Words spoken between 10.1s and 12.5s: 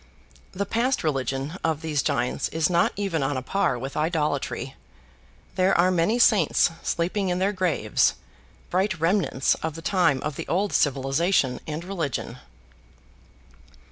of the old civilization and religion.